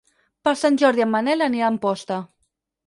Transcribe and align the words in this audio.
Per 0.47 0.53
Sant 0.61 0.79
Jordi 0.83 1.05
en 1.07 1.11
Manel 1.17 1.47
anirà 1.51 1.69
a 1.69 1.73
Amposta. 1.77 2.23